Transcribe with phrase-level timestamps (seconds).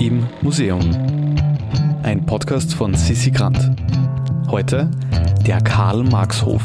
[0.00, 0.80] im Museum.
[2.02, 3.70] Ein Podcast von Sissi Grant.
[4.48, 4.90] Heute
[5.46, 6.62] der Karl-Marx-Hof.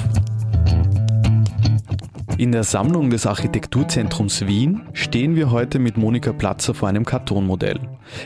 [2.37, 7.79] In der Sammlung des Architekturzentrums Wien stehen wir heute mit Monika Platzer vor einem Kartonmodell.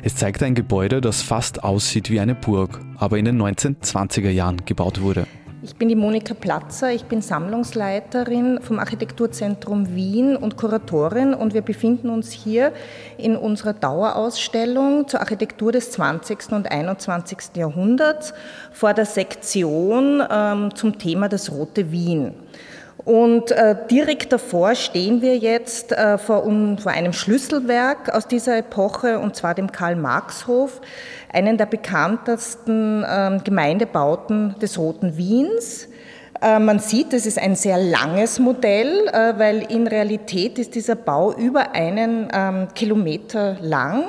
[0.03, 4.63] Es zeigt ein Gebäude, das fast aussieht wie eine Burg, aber in den 1920er Jahren
[4.65, 5.25] gebaut wurde.
[5.61, 11.61] Ich bin die Monika Platzer, ich bin Sammlungsleiterin vom Architekturzentrum Wien und Kuratorin und wir
[11.61, 12.71] befinden uns hier
[13.17, 16.53] in unserer Dauerausstellung zur Architektur des 20.
[16.53, 17.55] und 21.
[17.55, 18.33] Jahrhunderts
[18.71, 22.35] vor der Sektion ähm, zum Thema das Rote Wien.
[23.09, 29.35] Und äh, direkt davor stehen wir jetzt äh, vor, einem Schlüsselwerk aus dieser Epoche, und
[29.35, 30.79] zwar dem Karl-Marx-Hof,
[31.33, 35.87] einen der bekanntesten äh, Gemeindebauten des Roten Wiens.
[36.39, 41.33] Äh, man sieht, es ist ein sehr langes Modell, weil in Realität ist dieser Bau
[41.33, 44.03] über einen ähm, Kilometer lang.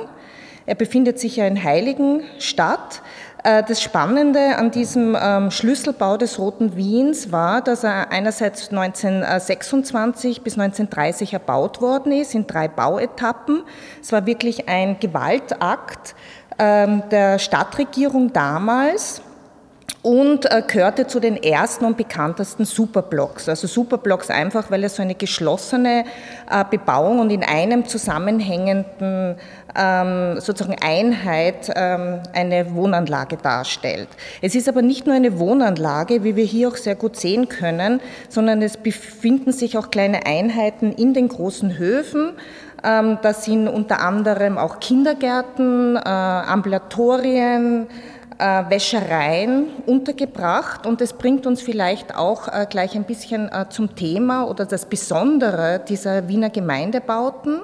[0.67, 3.01] Er befindet sich ja in Heiligenstadt.
[3.43, 10.41] Äh, das Spannende an diesem ähm, Schlüsselbau des Roten Wiens war, dass er einerseits 1926
[10.41, 13.63] bis 1930 erbaut worden ist, in drei Bauetappen.
[14.01, 16.15] Es war wirklich ein Gewaltakt
[16.59, 19.21] ähm, der Stadtregierung damals
[20.01, 23.47] und äh, gehörte zu den ersten und bekanntesten Superblocks.
[23.47, 26.05] Also Superblocks einfach, weil er so eine geschlossene
[26.49, 29.35] äh, Bebauung und in einem zusammenhängenden
[29.75, 34.09] ähm, sozusagen Einheit ähm, eine Wohnanlage darstellt.
[34.41, 38.01] Es ist aber nicht nur eine Wohnanlage, wie wir hier auch sehr gut sehen können,
[38.29, 42.33] sondern es befinden sich auch kleine Einheiten in den großen Höfen.
[42.83, 47.87] Ähm, das sind unter anderem auch Kindergärten, äh, Ambulatorien,
[48.69, 54.45] Wäschereien untergebracht und das bringt uns vielleicht auch äh, gleich ein bisschen äh, zum Thema
[54.45, 57.61] oder das Besondere dieser Wiener Gemeindebauten.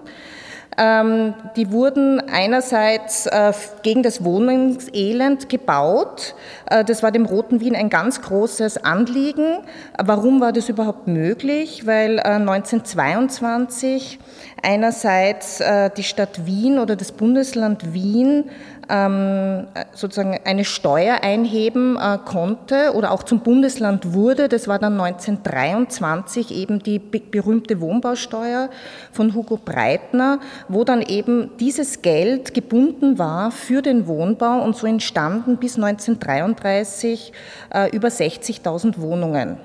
[0.79, 6.35] Ähm, die wurden einerseits äh, gegen das Wohnungselend gebaut.
[6.69, 9.57] Äh, das war dem Roten Wien ein ganz großes Anliegen.
[9.97, 11.87] Warum war das überhaupt möglich?
[11.87, 14.19] Weil 1922
[14.61, 15.63] äh, einerseits
[15.95, 18.45] die Stadt Wien oder das Bundesland Wien
[19.93, 24.47] sozusagen eine Steuer einheben äh, konnte oder auch zum Bundesland wurde.
[24.47, 28.69] Das war dann 1923 eben die berühmte Wohnbausteuer
[29.11, 30.39] von Hugo Breitner,
[30.69, 37.33] wo dann eben dieses Geld gebunden war für den Wohnbau und so entstanden bis 1933
[37.73, 39.57] äh, über 60.000 Wohnungen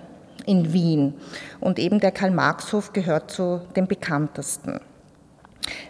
[0.46, 1.14] in Wien.
[1.60, 4.80] Und eben der Karl-Marx-Hof gehört zu den bekanntesten.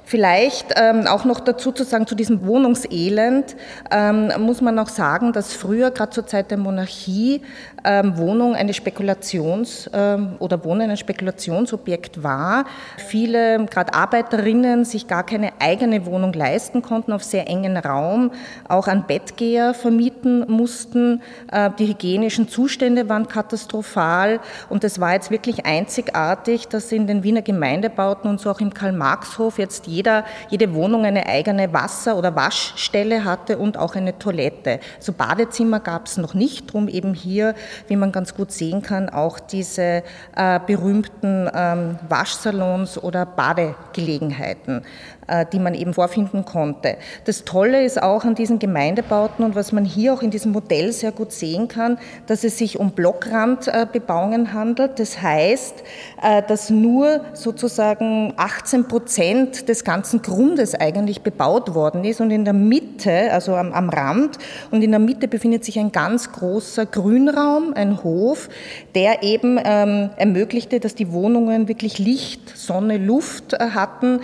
[0.04, 3.56] Vielleicht ähm, auch noch dazu zu sagen, zu diesem Wohnungselend
[3.90, 7.40] ähm, muss man auch sagen, dass früher, gerade zur Zeit der Monarchie,
[7.82, 12.66] ähm, Wohnung eine Spekulations- ähm, oder Wohnen ein Spekulationsobjekt war.
[12.98, 18.32] Viele, gerade Arbeiterinnen, sich gar keine eigene Wohnung leisten konnten, auf sehr engen Raum,
[18.68, 21.22] auch an Bettgeher vermieten mussten.
[21.50, 27.22] Äh, die hygienischen Zustände waren katastrophal und es war jetzt wirklich einzigartig, dass in den
[27.22, 32.34] Wiener Gemeindebauten und so auch im Karl-Marx-Hof jetzt jeder, jede Wohnung eine eigene Wasser- oder
[32.34, 34.80] Waschstelle hatte und auch eine Toilette.
[35.00, 37.54] So Badezimmer gab es noch nicht, drum eben hier,
[37.88, 40.02] wie man ganz gut sehen kann, auch diese
[40.36, 44.84] äh, berühmten ähm, Waschsalons oder Badegelegenheiten.
[45.32, 46.96] Äh, die man eben vorfinden konnte.
[47.24, 50.92] Das Tolle ist auch an diesen Gemeindebauten und was man hier auch in diesem Modell
[50.92, 54.98] sehr gut sehen kann, dass es sich um Blockrandbebauungen handelt.
[54.98, 55.84] Das heißt,
[56.22, 62.44] äh, dass nur sozusagen 18 Prozent des ganzen Grundes eigentlich bebaut worden ist und in
[62.44, 64.36] der Mitte, also am, am Rand,
[64.70, 68.50] und in der Mitte befindet sich ein ganz großer Grünraum, ein Hof,
[68.94, 74.20] der eben ähm, ermöglichte, dass die Wohnungen wirklich Licht, Sonne, Luft äh, hatten,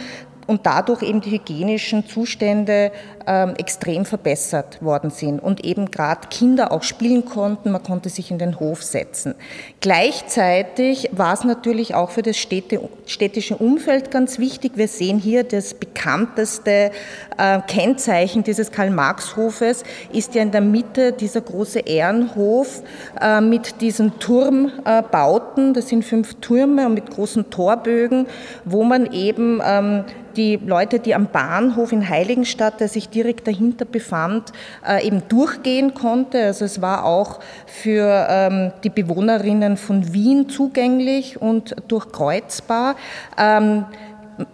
[0.48, 2.90] und dadurch eben die hygienischen Zustände
[3.26, 8.30] ähm, extrem verbessert worden sind und eben gerade Kinder auch spielen konnten, man konnte sich
[8.30, 9.34] in den Hof setzen.
[9.80, 14.72] Gleichzeitig war es natürlich auch für das Städte, städtische Umfeld ganz wichtig.
[14.76, 16.92] Wir sehen hier das bekannteste
[17.36, 19.84] äh, Kennzeichen dieses Karl-Marx-Hofes
[20.14, 22.82] ist ja in der Mitte dieser große Ehrenhof
[23.20, 28.26] äh, mit diesen Turmbauten, das sind fünf Türme und mit großen Torbögen,
[28.64, 30.04] wo man eben ähm,
[30.36, 34.52] die Leute, die am Bahnhof in Heiligenstadt, der sich direkt dahinter befand,
[34.86, 36.44] äh, eben durchgehen konnte.
[36.44, 42.96] Also es war auch für ähm, die Bewohnerinnen von Wien zugänglich und durchkreuzbar.
[43.38, 43.84] Ähm,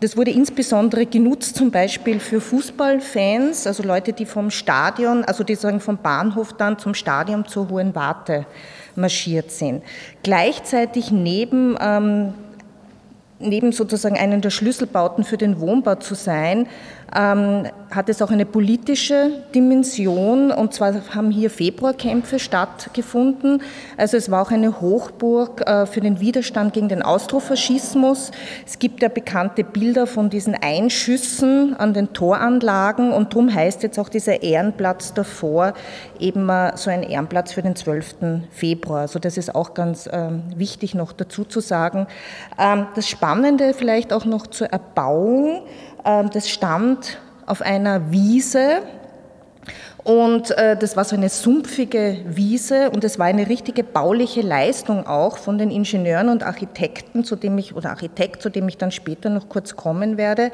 [0.01, 5.55] das wurde insbesondere genutzt zum Beispiel für Fußballfans, also Leute, die vom Stadion, also die
[5.55, 8.47] sagen vom Bahnhof dann zum Stadion zur Hohen Warte
[8.97, 9.83] marschiert sind.
[10.23, 12.33] Gleichzeitig neben ähm,
[13.39, 16.67] neben sozusagen einen der Schlüsselbauten für den Wohnbau zu sein,
[17.15, 20.51] ähm, hat es auch eine politische Dimension.
[20.51, 23.63] Und zwar haben hier Februarkämpfe stattgefunden.
[23.97, 28.31] Also es war auch eine Hochburg äh, für den Widerstand gegen den Austrofaschismus.
[28.67, 33.13] Es gibt ja bekannte Bilder von diesen Einschüssen an den Toranlagen.
[33.13, 35.75] Und darum heißt jetzt auch dieser Ehrenplatz davor
[36.19, 38.17] eben äh, so ein Ehrenplatz für den 12.
[38.51, 39.01] Februar.
[39.01, 42.07] Also das ist auch ganz äh, wichtig noch dazu zu sagen.
[42.59, 45.63] Ähm, das Spannende vielleicht auch noch zur Erbauung.
[46.05, 48.83] Ähm, das stand auf einer Wiese
[50.05, 55.07] und äh, das war so eine sumpfige Wiese und es war eine richtige bauliche Leistung
[55.07, 58.91] auch von den Ingenieuren und Architekten, zu dem ich, oder Architekt, zu dem ich dann
[58.91, 60.53] später noch kurz kommen werde,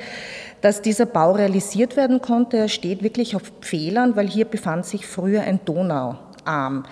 [0.60, 2.58] dass dieser Bau realisiert werden konnte.
[2.58, 5.58] Er steht wirklich auf Pfählern, weil hier befand sich früher ein
[6.44, 6.84] Donauarm.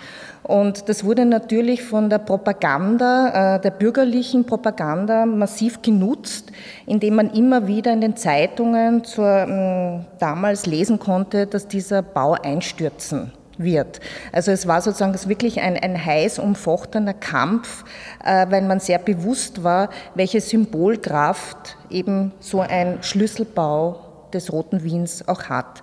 [0.43, 6.51] Und das wurde natürlich von der Propaganda, äh, der bürgerlichen Propaganda massiv genutzt,
[6.85, 12.33] indem man immer wieder in den Zeitungen zur, ähm, damals lesen konnte, dass dieser Bau
[12.33, 13.99] einstürzen wird.
[14.31, 17.83] Also es war sozusagen wirklich ein, ein heiß umfochtener Kampf,
[18.23, 23.99] äh, weil man sehr bewusst war, welche Symbolkraft eben so ein Schlüsselbau
[24.33, 25.81] des Roten Wiens auch hat.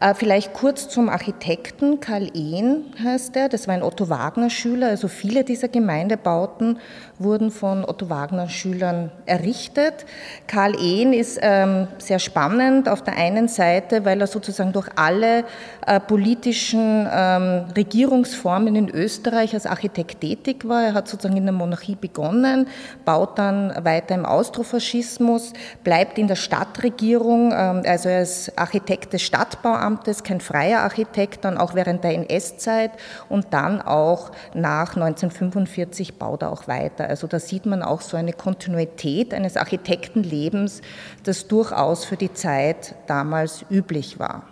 [0.00, 1.98] Äh, vielleicht kurz zum Architekten.
[2.00, 3.48] Karl Ehn heißt er.
[3.48, 4.88] Das war ein Otto Wagner Schüler.
[4.88, 6.78] Also viele dieser Gemeindebauten
[7.18, 10.06] wurden von Otto Wagner Schülern errichtet.
[10.46, 15.44] Karl Ehn ist ähm, sehr spannend auf der einen Seite, weil er sozusagen durch alle
[15.86, 20.84] äh, politischen ähm, Regierungsformen in Österreich als Architekt tätig war.
[20.84, 22.68] Er hat sozusagen in der Monarchie begonnen,
[23.04, 25.52] baut dann weiter im Austrofaschismus,
[25.82, 31.46] bleibt in der Stadtregierung, ähm, also er ist Architekt des Stadtbauamtes Amtes, kein freier Architekt,
[31.46, 32.90] dann auch während der NS-Zeit
[33.30, 37.08] und dann auch nach 1945 baut er auch weiter.
[37.08, 40.82] Also da sieht man auch so eine Kontinuität eines Architektenlebens,
[41.24, 44.42] das durchaus für die Zeit damals üblich war.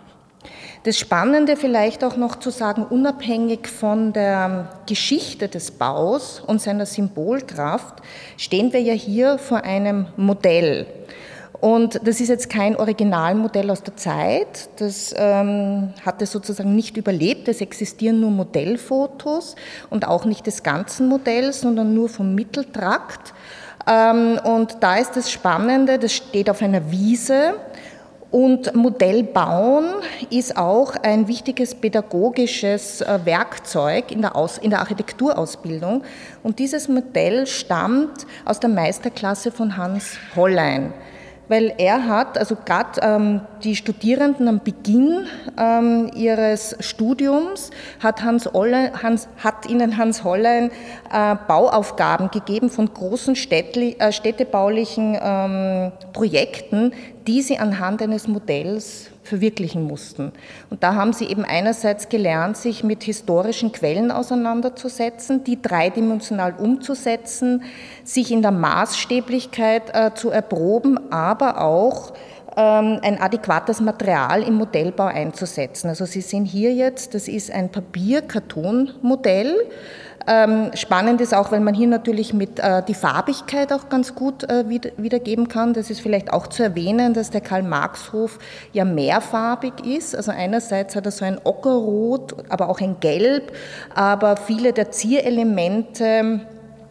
[0.83, 6.87] Das Spannende vielleicht auch noch zu sagen, unabhängig von der Geschichte des Baus und seiner
[6.87, 8.01] Symbolkraft,
[8.37, 10.87] stehen wir ja hier vor einem Modell.
[11.59, 14.69] Und das ist jetzt kein Originalmodell aus der Zeit.
[14.77, 17.47] Das ähm, hat es sozusagen nicht überlebt.
[17.47, 19.55] Es existieren nur Modellfotos
[19.89, 23.33] und auch nicht des ganzen Modells, sondern nur vom Mitteltrakt.
[23.87, 27.55] Ähm, und da ist das Spannende, das steht auf einer Wiese.
[28.29, 29.85] Und Modellbauen
[30.29, 36.03] ist auch ein wichtiges pädagogisches äh, Werkzeug in der, Aus in der Architekturausbildung.
[36.43, 40.93] Und dieses Modell stammt aus der Meisterklasse von Hans Hollein
[41.47, 45.25] weil er hat, also gerade ähm, die Studierenden am Beginn
[45.57, 47.71] ähm, ihres Studiums,
[48.01, 50.71] hat, Hans Olle, Hans, hat ihnen Hans Hollein
[51.11, 56.93] äh, Bauaufgaben gegeben von großen städtli, äh, städtebaulichen ähm, Projekten,
[57.27, 60.31] die sie anhand eines Modells verwirklichen mussten.
[60.69, 67.63] Und da haben sie eben einerseits gelernt, sich mit historischen Quellen auseinanderzusetzen, die dreidimensional umzusetzen,
[68.05, 72.13] sich in der Maßstäblichkeit äh, zu erproben, aber auch
[72.55, 75.89] ähm, ein adäquates Material im Modellbau einzusetzen.
[75.89, 79.53] Also Sie sehen hier jetzt, das ist ein Papier-Karton-Modell.
[79.53, 79.67] Ähm,
[80.73, 84.67] spannend ist auch, weil man hier natürlich mit äh, die Farbigkeit auch ganz gut äh,
[84.67, 85.73] wieder, wiedergeben kann.
[85.73, 88.37] Das ist vielleicht auch zu erwähnen, dass der Karl-Marx-Hof
[88.73, 90.15] ja mehrfarbig ist.
[90.15, 93.53] Also einerseits hat er so ein Ockerrot, aber auch ein Gelb,
[93.95, 96.41] aber viele der Zierelemente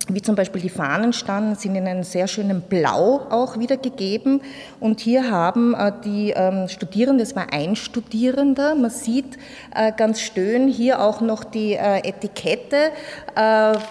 [0.08, 4.40] wie zum Beispiel die Fahnenstangen, sind in einem sehr schönen Blau auch wiedergegeben.
[4.78, 9.36] Und hier haben äh, die ähm, Studierenden, das war ein Studierender, man sieht
[9.74, 12.76] äh, ganz schön hier auch noch die äh, Etikette.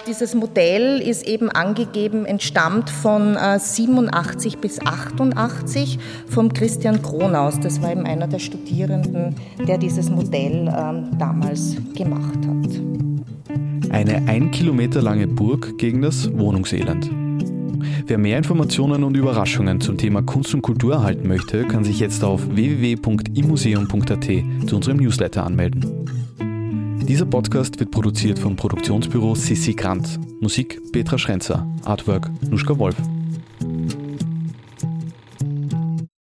[0.08, 7.60] Dieses Modell ist eben angegeben, entstammt von 87 bis 88 vom Christian Kronaus.
[7.60, 9.36] Das war eben einer der Studierenden,
[9.68, 12.95] der dieses Modell ähm, damals gemacht hat.
[13.96, 17.10] Eine ein Kilometer lange Burg gegen das Wohnungselend.
[18.06, 22.22] Wer mehr Informationen und Überraschungen zum Thema Kunst und Kultur erhalten möchte, kann sich jetzt
[22.22, 24.26] auf www.imuseum.at
[24.68, 25.86] zu unserem Newsletter anmelden.
[27.08, 30.20] Dieser Podcast wird produziert vom Produktionsbüro Sissi Grant.
[30.42, 31.66] Musik Petra Schrenzer.
[31.86, 32.98] Artwork Nuschka Wolf.